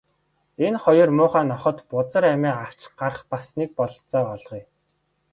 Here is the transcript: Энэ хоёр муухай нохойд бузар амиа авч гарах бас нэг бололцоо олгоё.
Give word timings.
Энэ 0.65 0.77
хоёр 0.85 1.09
муухай 1.17 1.43
нохойд 1.51 1.79
бузар 1.89 2.23
амиа 2.33 2.53
авч 2.65 2.79
гарах 2.99 3.23
бас 3.31 3.45
нэг 3.57 3.69
бололцоо 3.79 4.25
олгоё. 4.35 4.65